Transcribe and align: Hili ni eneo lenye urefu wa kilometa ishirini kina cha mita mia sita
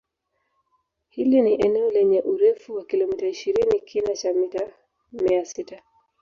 Hili 1.09 1.41
ni 1.41 1.53
eneo 1.53 1.89
lenye 1.91 2.21
urefu 2.21 2.75
wa 2.75 2.85
kilometa 2.85 3.27
ishirini 3.27 3.79
kina 3.79 4.13
cha 4.13 4.33
mita 4.33 4.69
mia 5.11 5.45
sita 5.45 5.81